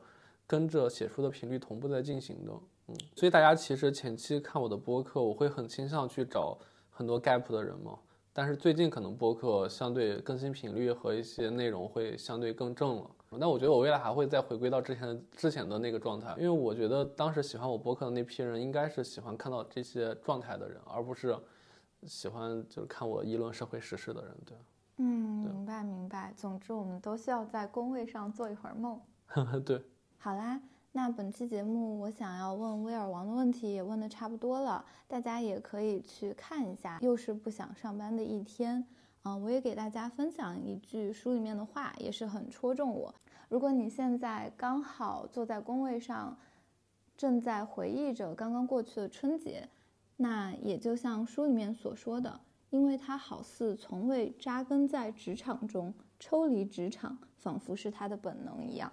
[0.47, 2.53] 跟着写书的频率同步在进行的。
[2.89, 6.59] 嗯，所以大家其实前期看我的播客，我会很倾向去找
[6.91, 7.99] 很多 gap 的人嘛。
[8.33, 13.11] 但是最近可能播客相对更新频率和一些内容会相对更正了。
[13.31, 21.37] 那我觉得我未来还会再回归到之前之前的那个状态，因为我觉得当时喜欢我播客的那批人，应该是喜欢看到这些状态的人，而不是。
[22.07, 24.57] 喜欢就是看我议论社会时事的人，对，
[24.99, 26.33] 嗯，明白明白。
[26.37, 29.01] 总之，我们都需要在工位上做一会儿梦。
[29.65, 29.83] 对，
[30.19, 30.61] 好啦，
[30.93, 36.99] 那本期节目我想要问威尔王的问题也问的差不多了，大家也可以去看一下。
[37.01, 38.85] 又是不想上班的一天，
[39.23, 43.15] 嗯，我也给大家分享一句书里面的话，也是很戳中我。
[43.49, 46.37] 如果你现在刚好坐在工位上，
[47.17, 49.69] 正在回忆着刚刚过去的春节。
[50.17, 52.41] 那也就像书里面所说的，
[52.71, 58.91] 因为他好似从未扎根在职场中，抽离职场仿佛是他的本能一样。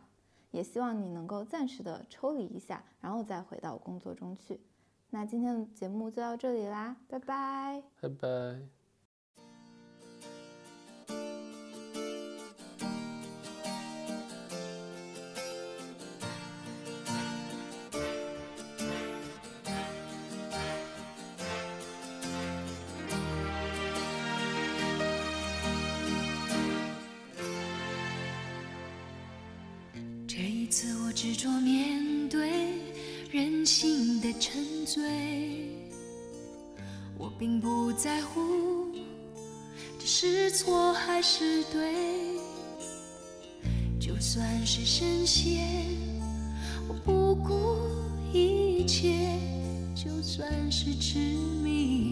[0.53, 4.61] 也希望你能够暂时的抽离一下，然后再回到工作中去。
[5.09, 8.72] 那今天的节目就到这里啦，拜拜，拜拜。
[31.23, 32.51] 执着面对
[33.31, 35.01] 任性的沉醉，
[37.17, 38.91] 我并不在乎
[39.97, 41.93] 这是错还是对，
[44.01, 45.65] 就算是深陷，
[46.89, 47.79] 我不顾
[48.37, 49.39] 一切；
[49.95, 51.19] 就算是痴
[51.63, 52.02] 迷，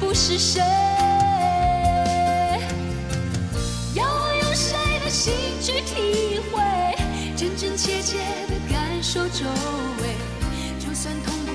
[0.00, 0.60] 不是谁。
[3.94, 6.62] 要我用谁的心去体会，
[7.36, 8.18] 真真切切
[8.48, 9.44] 的感受周
[10.02, 10.16] 围，
[10.78, 11.52] 就算痛苦，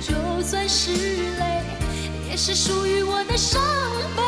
[0.00, 0.92] 就算是
[1.38, 1.62] 泪，
[2.30, 3.60] 也是属于我的伤
[4.16, 4.22] 悲。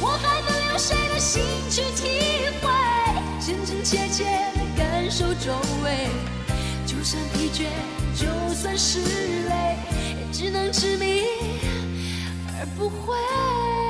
[0.00, 2.70] 我还能用谁的心去体会，
[3.44, 5.52] 真真切切的感受周
[5.84, 6.08] 围？
[6.86, 7.66] 就算疲倦，
[8.16, 9.76] 就算是累，
[10.18, 11.22] 也只能执迷
[12.60, 13.89] 而不会。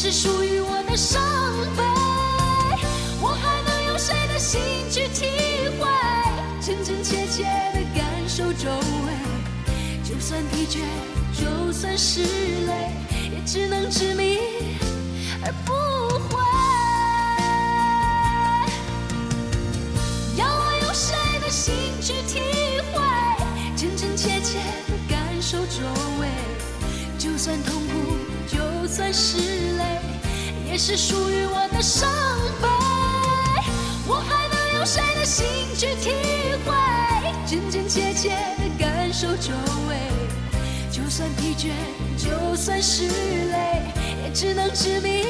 [0.00, 1.20] 是属于我的伤
[1.76, 1.82] 悲。
[3.20, 5.26] 我还能用谁的心去体
[5.76, 5.88] 会，
[6.64, 7.42] 真真切切
[7.74, 9.12] 的感受周围，
[10.04, 10.78] 就算疲倦，
[11.36, 12.92] 就算是累，
[13.32, 14.38] 也只能执迷
[15.42, 15.72] 而不
[30.78, 32.08] 是属于我的伤
[32.62, 32.68] 悲。
[34.06, 35.44] 我还能用谁的心
[35.76, 36.12] 去体
[36.64, 36.72] 会，
[37.44, 39.52] 真真切切的感受周
[39.88, 39.98] 围，
[40.88, 41.72] 就算疲倦，
[42.16, 43.82] 就算是累，
[44.22, 45.24] 也只能执迷。